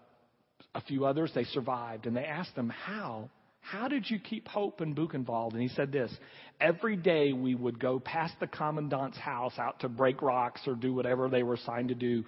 a 0.74 0.80
few 0.82 1.04
others. 1.04 1.32
They 1.34 1.44
survived, 1.44 2.06
and 2.06 2.16
they 2.16 2.24
asked 2.24 2.54
him, 2.56 2.70
how 2.70 3.30
how 3.64 3.88
did 3.88 4.10
you 4.10 4.18
keep 4.18 4.46
hope 4.46 4.82
in 4.82 4.94
Buchenwald? 4.94 5.54
And 5.54 5.62
he 5.62 5.68
said 5.68 5.90
this 5.90 6.14
Every 6.60 6.96
day 6.96 7.32
we 7.32 7.54
would 7.54 7.80
go 7.80 7.98
past 7.98 8.34
the 8.38 8.46
commandant's 8.46 9.18
house 9.18 9.54
out 9.58 9.80
to 9.80 9.88
break 9.88 10.20
rocks 10.20 10.60
or 10.66 10.74
do 10.74 10.92
whatever 10.92 11.28
they 11.28 11.42
were 11.42 11.54
assigned 11.54 11.88
to 11.88 11.94
do. 11.94 12.24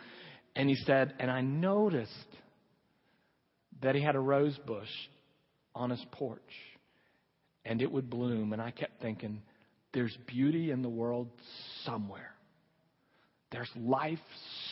And 0.55 0.69
he 0.69 0.77
said, 0.87 1.15
And 1.19 1.31
I 1.31 1.43
noticed 1.43 2.11
that 3.83 3.95
he 3.95 4.03
had 4.03 4.17
a 4.17 4.21
rose 4.21 4.59
bush 4.67 4.89
on 5.75 5.91
his 5.91 6.03
porch 6.13 6.41
and 7.67 7.83
it 7.83 7.93
would 7.93 8.09
bloom. 8.09 8.55
And 8.55 8.63
I 8.63 8.71
kept 8.71 9.03
thinking, 9.03 9.43
There's 9.93 10.17
beauty 10.27 10.71
in 10.71 10.81
the 10.81 10.89
world 10.89 11.29
somewhere. 11.85 12.36
There's 13.57 13.71
life 13.75 14.19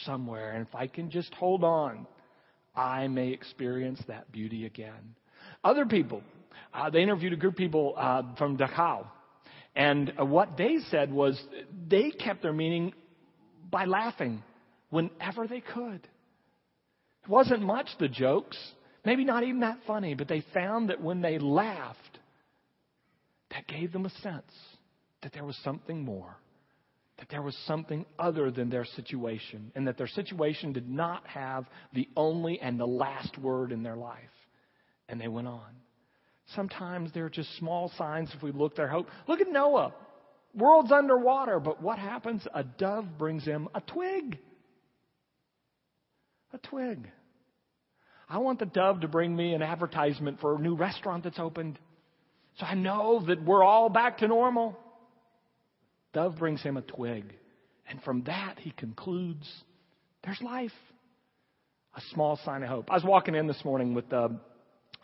somewhere. 0.05 0.53
And 0.53 0.67
if 0.67 0.75
I 0.75 0.89
can 0.89 1.11
just 1.11 1.33
hold 1.33 1.65
on, 1.65 2.07
I 2.77 3.09
may 3.09 3.31
experience 3.31 3.99
that 4.09 4.31
beauty 4.31 4.67
again. 4.67 5.15
Other 5.63 5.87
people 5.87 6.23
uh, 6.75 6.91
they 6.91 7.03
interviewed 7.03 7.33
a 7.33 7.37
group 7.37 7.55
of 7.55 7.59
people 7.59 7.95
uh, 7.97 8.23
from 8.37 8.59
Dachau. 8.59 9.07
And 9.75 10.13
uh, 10.21 10.25
what 10.27 10.59
they 10.59 10.77
said 10.91 11.11
was 11.11 11.41
they 11.89 12.11
kept 12.11 12.43
their 12.43 12.53
meaning 12.53 12.93
by 13.71 13.87
laughing 13.87 14.43
whenever 14.91 15.47
they 15.47 15.61
could. 15.61 16.07
It 17.25 17.29
wasn't 17.29 17.63
much 17.63 17.89
the 17.99 18.09
jokes, 18.09 18.59
maybe 19.07 19.25
not 19.25 19.45
even 19.45 19.61
that 19.61 19.79
funny, 19.87 20.15
but 20.15 20.29
they 20.29 20.45
found 20.53 20.91
that 20.91 21.01
when 21.01 21.23
they 21.23 21.39
laughed, 21.39 22.19
that 23.51 23.67
gave 23.67 23.93
them 23.93 24.05
a 24.05 24.11
sense 24.21 24.53
that 25.23 25.33
there 25.33 25.45
was 25.45 25.57
something 25.65 26.05
more, 26.05 26.37
that 27.25 27.31
there 27.31 27.43
was 27.43 27.57
something 27.67 28.05
other 28.19 28.51
than 28.51 28.69
their 28.69 28.85
situation, 28.85 29.73
and 29.75 29.89
that 29.89 29.97
their 29.97 30.07
situation 30.09 30.75
did 30.75 30.87
not 30.87 31.27
have 31.27 31.65
the 31.95 32.07
only 32.19 32.61
and 32.61 32.79
the 32.79 32.87
last 32.87 33.39
word 33.39 33.73
in 33.73 33.83
their 33.83 33.97
life. 33.97 34.19
And 35.09 35.19
they 35.19 35.29
went 35.29 35.49
on. 35.49 35.71
Sometimes 36.55 37.13
there 37.15 37.25
are 37.25 37.31
just 37.31 37.57
small 37.57 37.91
signs 37.97 38.31
if 38.37 38.43
we 38.43 38.53
look 38.53 38.77
their 38.77 38.89
hope. 38.89 39.09
Look 39.27 39.41
at 39.41 39.51
Noah. 39.51 39.95
World's 40.55 40.93
underwater, 40.93 41.61
but 41.61 41.83
what 41.83 41.99
happens? 41.99 42.47
A 42.53 42.63
dove 42.63 43.17
brings 43.17 43.43
him 43.43 43.69
a 43.75 43.81
twig. 43.81 44.39
A 46.53 46.59
twig. 46.59 47.09
I 48.29 48.37
want 48.37 48.59
the 48.59 48.67
dove 48.67 49.01
to 49.01 49.09
bring 49.09 49.35
me 49.35 49.55
an 49.55 49.63
advertisement 49.63 50.41
for 50.41 50.57
a 50.57 50.59
new 50.59 50.77
restaurant 50.77 51.25
that's 51.25 51.39
opened. 51.39 51.79
So 52.59 52.67
I 52.67 52.75
know 52.75 53.25
that 53.29 53.43
we're 53.43 53.65
all 53.65 53.89
back 53.89 54.19
to 54.19 54.29
normal. 54.29 54.79
Dove 56.15 56.37
brings 56.39 56.63
him 56.63 56.77
a 56.77 56.83
twig. 56.83 57.35
And 57.89 58.01
from 58.03 58.23
that, 58.25 58.59
he 58.59 58.71
concludes 58.71 59.47
there's 60.25 60.41
life. 60.41 60.73
A 61.97 62.01
small 62.13 62.41
sign 62.45 62.63
of 62.63 62.69
hope. 62.69 62.91
I 62.91 62.95
was 62.95 63.05
walking 63.05 63.35
in 63.35 63.47
this 63.47 63.63
morning 63.65 63.95
with 63.95 64.13
uh, 64.13 64.29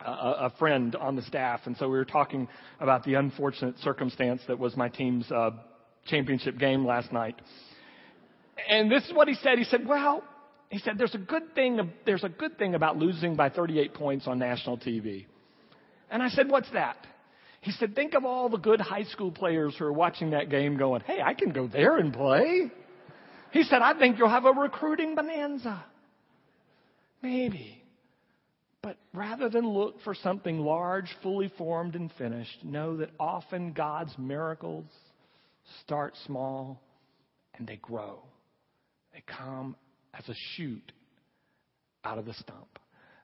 a, 0.05 0.11
a 0.11 0.53
friend 0.59 0.95
on 0.95 1.15
the 1.15 1.21
staff, 1.21 1.61
and 1.65 1.77
so 1.77 1.87
we 1.87 1.97
were 1.97 2.05
talking 2.05 2.47
about 2.79 3.03
the 3.03 3.13
unfortunate 3.13 3.77
circumstance 3.79 4.41
that 4.47 4.59
was 4.59 4.75
my 4.75 4.89
team's 4.89 5.31
uh, 5.31 5.51
championship 6.07 6.57
game 6.57 6.85
last 6.85 7.13
night. 7.13 7.35
And 8.69 8.91
this 8.91 9.05
is 9.05 9.13
what 9.13 9.29
he 9.29 9.35
said. 9.35 9.57
He 9.57 9.63
said, 9.63 9.87
"Well, 9.87 10.21
he 10.69 10.79
said 10.79 10.97
there's 10.97 11.15
a 11.15 11.19
good 11.19 11.55
thing. 11.55 11.79
There's 12.05 12.25
a 12.25 12.29
good 12.29 12.57
thing 12.57 12.75
about 12.75 12.97
losing 12.97 13.35
by 13.35 13.49
38 13.49 13.93
points 13.93 14.27
on 14.27 14.37
national 14.37 14.77
TV." 14.77 15.27
And 16.09 16.21
I 16.21 16.27
said, 16.29 16.49
"What's 16.49 16.71
that?" 16.71 16.97
He 17.61 17.71
said, 17.71 17.95
"Think 17.95 18.15
of 18.15 18.25
all 18.25 18.49
the 18.49 18.57
good 18.57 18.81
high 18.81 19.03
school 19.03 19.31
players 19.31 19.75
who 19.77 19.85
are 19.85 19.93
watching 19.93 20.31
that 20.31 20.49
game, 20.49 20.77
going, 20.77 21.01
"Hey, 21.01 21.21
I 21.21 21.33
can 21.33 21.51
go 21.51 21.67
there 21.67 21.97
and 21.97 22.13
play." 22.13 22.71
He 23.51 23.63
said, 23.63 23.81
"I 23.81 23.97
think 23.97 24.17
you'll 24.17 24.29
have 24.29 24.45
a 24.45 24.51
recruiting 24.51 25.15
bonanza." 25.15 25.83
Maybe. 27.21 27.83
But 28.81 28.97
rather 29.13 29.47
than 29.47 29.67
look 29.67 30.01
for 30.01 30.15
something 30.15 30.59
large, 30.59 31.13
fully 31.21 31.49
formed, 31.49 31.95
and 31.95 32.11
finished, 32.13 32.63
know 32.63 32.97
that 32.97 33.11
often 33.19 33.73
God's 33.73 34.17
miracles 34.17 34.85
start 35.81 36.15
small 36.25 36.81
and 37.53 37.67
they 37.67 37.75
grow. 37.75 38.23
They 39.13 39.21
come 39.21 39.75
as 40.15 40.27
a 40.27 40.33
shoot 40.55 40.91
out 42.03 42.17
of 42.17 42.25
the 42.25 42.33
stump. 42.33 42.79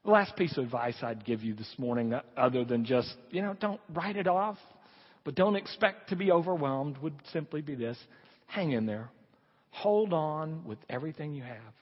The 0.07 0.13
last 0.13 0.37
piece 0.37 0.57
of 0.57 0.63
advice 0.63 0.95
I'd 1.03 1.25
give 1.25 1.43
you 1.43 1.53
this 1.53 1.75
morning, 1.77 2.13
other 2.37 2.63
than 2.63 2.85
just, 2.85 3.13
you 3.29 3.41
know, 3.41 3.57
don't 3.59 3.81
write 3.93 4.15
it 4.15 4.25
off, 4.25 4.57
but 5.25 5.35
don't 5.35 5.57
expect 5.57 6.11
to 6.11 6.15
be 6.15 6.31
overwhelmed, 6.31 6.97
would 6.99 7.15
simply 7.33 7.59
be 7.59 7.75
this 7.75 7.97
hang 8.45 8.71
in 8.71 8.85
there. 8.85 9.09
Hold 9.71 10.13
on 10.13 10.63
with 10.63 10.77
everything 10.89 11.33
you 11.33 11.43
have. 11.43 11.73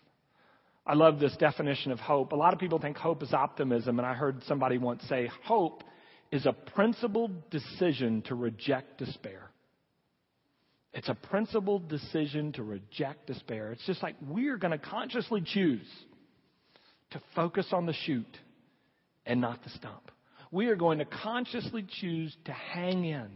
I 0.87 0.95
love 0.95 1.19
this 1.19 1.37
definition 1.37 1.91
of 1.91 1.99
hope. 1.99 2.31
A 2.31 2.35
lot 2.35 2.51
of 2.51 2.59
people 2.59 2.79
think 2.79 2.97
hope 2.97 3.21
is 3.21 3.31
optimism, 3.31 3.99
and 3.99 4.07
I 4.07 4.15
heard 4.15 4.41
somebody 4.47 4.79
once 4.79 5.03
say 5.07 5.29
hope 5.43 5.83
is 6.31 6.47
a 6.47 6.53
principled 6.53 7.51
decision 7.51 8.23
to 8.23 8.33
reject 8.33 8.97
despair. 8.97 9.51
It's 10.93 11.09
a 11.09 11.15
principled 11.29 11.89
decision 11.89 12.53
to 12.53 12.63
reject 12.63 13.27
despair. 13.27 13.71
It's 13.71 13.85
just 13.85 14.01
like 14.01 14.15
we're 14.27 14.57
going 14.57 14.71
to 14.71 14.79
consciously 14.79 15.43
choose 15.45 15.85
to 17.11 17.21
focus 17.35 17.67
on 17.71 17.85
the 17.85 17.93
shoot 18.05 18.37
and 19.25 19.41
not 19.41 19.63
the 19.63 19.69
stump. 19.71 20.11
We 20.51 20.67
are 20.67 20.75
going 20.75 20.99
to 20.99 21.05
consciously 21.05 21.85
choose 22.01 22.35
to 22.45 22.51
hang 22.51 23.05
in 23.05 23.29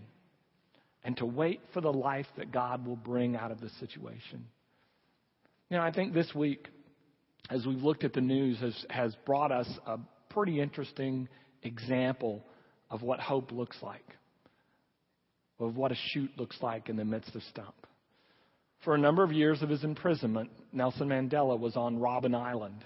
and 1.04 1.18
to 1.18 1.26
wait 1.26 1.62
for 1.74 1.82
the 1.82 1.92
life 1.92 2.28
that 2.38 2.52
God 2.52 2.86
will 2.86 2.96
bring 2.96 3.36
out 3.36 3.52
of 3.52 3.60
the 3.62 3.70
situation. 3.80 4.46
You 5.70 5.78
know, 5.78 5.84
I 5.84 5.92
think 5.92 6.14
this 6.14 6.34
week, 6.34 6.68
as 7.50 7.66
we've 7.66 7.82
looked 7.82 8.04
at 8.04 8.14
the 8.14 8.22
news, 8.22 8.60
has, 8.60 8.86
has 8.90 9.16
brought 9.26 9.52
us 9.52 9.68
a 9.86 9.98
pretty 10.30 10.60
interesting 10.60 11.28
example 11.64 12.44
of 12.90 13.02
what 13.02 13.20
hope 13.20 13.52
looks 13.52 13.78
like, 13.82 14.06
of 15.60 15.76
what 15.76 15.92
a 15.92 15.96
shoot 16.14 16.32
looks 16.38 16.58
like 16.62 16.90
in 16.90 16.96
the 16.96 17.06
midst 17.06 17.36
of 17.36 17.44
stump. 17.44 17.76
For 18.84 18.96
a 18.96 18.98
number 18.98 19.24
of 19.24 19.32
years 19.32 19.62
of 19.62 19.70
his 19.70 19.84
imprisonment, 19.84 20.50
Nelson 20.72 21.10
Mandela 21.10 21.60
was 21.60 21.76
on 21.76 21.98
Robben 21.98 22.34
Island. 22.34 22.84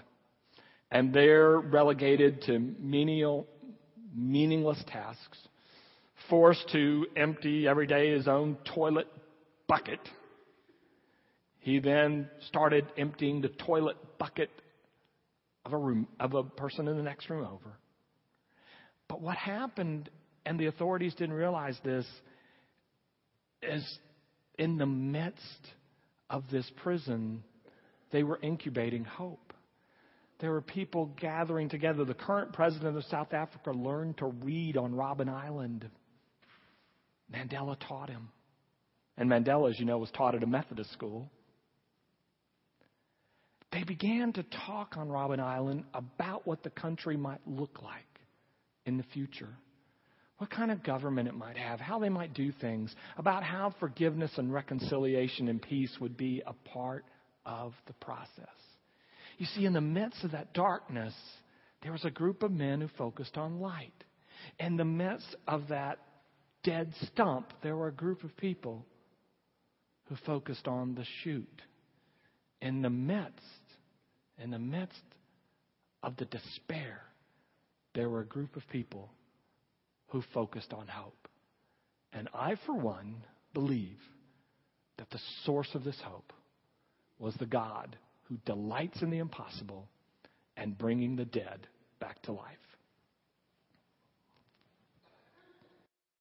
And 0.94 1.12
they're 1.12 1.58
relegated 1.58 2.42
to 2.42 2.56
menial, 2.78 3.48
meaningless 4.14 4.82
tasks, 4.86 5.38
forced 6.30 6.70
to 6.70 7.06
empty 7.16 7.66
every 7.66 7.88
day 7.88 8.12
his 8.12 8.28
own 8.28 8.56
toilet 8.74 9.08
bucket. 9.66 9.98
He 11.58 11.80
then 11.80 12.30
started 12.46 12.86
emptying 12.96 13.40
the 13.40 13.48
toilet 13.48 13.96
bucket 14.18 14.50
of 15.66 15.72
a 15.72 15.76
room 15.76 16.06
of 16.20 16.34
a 16.34 16.44
person 16.44 16.86
in 16.86 16.96
the 16.96 17.02
next 17.02 17.28
room 17.28 17.44
over. 17.44 17.76
But 19.08 19.20
what 19.20 19.36
happened, 19.36 20.08
and 20.46 20.60
the 20.60 20.66
authorities 20.66 21.14
didn't 21.14 21.34
realize 21.34 21.76
this, 21.82 22.06
is 23.62 23.98
in 24.58 24.78
the 24.78 24.86
midst 24.86 25.42
of 26.30 26.44
this 26.52 26.70
prison, 26.84 27.42
they 28.12 28.22
were 28.22 28.38
incubating 28.40 29.04
hope. 29.04 29.43
There 30.44 30.52
were 30.52 30.60
people 30.60 31.06
gathering 31.18 31.70
together. 31.70 32.04
The 32.04 32.12
current 32.12 32.52
president 32.52 32.98
of 32.98 33.04
South 33.04 33.32
Africa 33.32 33.70
learned 33.70 34.18
to 34.18 34.26
read 34.26 34.76
on 34.76 34.92
Robben 34.92 35.30
Island. 35.30 35.88
Mandela 37.34 37.78
taught 37.88 38.10
him. 38.10 38.28
And 39.16 39.30
Mandela, 39.30 39.70
as 39.70 39.80
you 39.80 39.86
know, 39.86 39.96
was 39.96 40.10
taught 40.10 40.34
at 40.34 40.42
a 40.42 40.46
Methodist 40.46 40.92
school. 40.92 41.30
They 43.72 43.84
began 43.84 44.34
to 44.34 44.44
talk 44.66 44.98
on 44.98 45.08
Robben 45.08 45.40
Island 45.40 45.84
about 45.94 46.46
what 46.46 46.62
the 46.62 46.68
country 46.68 47.16
might 47.16 47.40
look 47.46 47.80
like 47.80 48.20
in 48.84 48.98
the 48.98 49.04
future. 49.14 49.56
What 50.36 50.50
kind 50.50 50.70
of 50.70 50.82
government 50.82 51.26
it 51.26 51.34
might 51.34 51.56
have, 51.56 51.80
how 51.80 51.98
they 51.98 52.10
might 52.10 52.34
do 52.34 52.52
things, 52.60 52.94
about 53.16 53.44
how 53.44 53.74
forgiveness 53.80 54.32
and 54.36 54.52
reconciliation 54.52 55.48
and 55.48 55.62
peace 55.62 55.96
would 56.02 56.18
be 56.18 56.42
a 56.46 56.52
part 56.68 57.06
of 57.46 57.72
the 57.86 57.94
process. 57.94 58.73
You 59.38 59.46
see, 59.46 59.64
in 59.64 59.72
the 59.72 59.80
midst 59.80 60.24
of 60.24 60.32
that 60.32 60.52
darkness, 60.52 61.14
there 61.82 61.92
was 61.92 62.04
a 62.04 62.10
group 62.10 62.42
of 62.42 62.52
men 62.52 62.80
who 62.80 62.88
focused 62.96 63.36
on 63.36 63.60
light. 63.60 63.92
In 64.58 64.76
the 64.76 64.84
midst 64.84 65.34
of 65.46 65.68
that 65.68 65.98
dead 66.62 66.92
stump, 67.06 67.52
there 67.62 67.76
were 67.76 67.88
a 67.88 67.92
group 67.92 68.24
of 68.24 68.36
people 68.36 68.84
who 70.08 70.16
focused 70.26 70.68
on 70.68 70.94
the 70.94 71.04
shoot. 71.22 71.62
In 72.60 72.82
the 72.82 72.90
midst, 72.90 73.40
in 74.38 74.50
the 74.50 74.58
midst 74.58 75.02
of 76.02 76.16
the 76.16 76.24
despair, 76.26 77.02
there 77.94 78.08
were 78.08 78.20
a 78.20 78.26
group 78.26 78.56
of 78.56 78.62
people 78.70 79.10
who 80.08 80.22
focused 80.32 80.72
on 80.72 80.86
hope. 80.86 81.28
And 82.12 82.28
I, 82.34 82.56
for 82.66 82.74
one, 82.74 83.16
believe 83.52 83.98
that 84.98 85.10
the 85.10 85.20
source 85.44 85.68
of 85.74 85.84
this 85.84 86.00
hope 86.04 86.32
was 87.18 87.34
the 87.34 87.46
God 87.46 87.96
who 88.24 88.36
delights 88.44 89.02
in 89.02 89.10
the 89.10 89.18
impossible 89.18 89.88
and 90.56 90.76
bringing 90.78 91.16
the 91.16 91.24
dead 91.24 91.66
back 92.00 92.20
to 92.22 92.32
life. 92.32 92.63